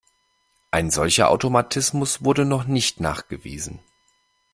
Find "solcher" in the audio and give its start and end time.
0.89-1.29